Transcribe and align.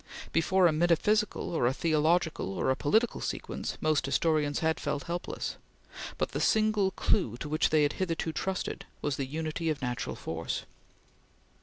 Before 0.33 0.65
a 0.65 0.71
metaphysical 0.71 1.51
or 1.51 1.67
a 1.67 1.75
theological 1.75 2.55
or 2.57 2.71
a 2.71 2.75
political 2.75 3.21
sequence, 3.21 3.77
most 3.81 4.03
historians 4.07 4.57
had 4.61 4.79
felt 4.79 5.03
helpless, 5.03 5.57
but 6.17 6.29
the 6.31 6.41
single 6.41 6.89
clue 6.89 7.37
to 7.37 7.47
which 7.47 7.69
they 7.69 7.83
had 7.83 7.93
hitherto 7.93 8.33
trusted 8.33 8.85
was 9.03 9.17
the 9.17 9.27
unity 9.27 9.69
of 9.69 9.79
natural 9.79 10.15
force. 10.15 10.63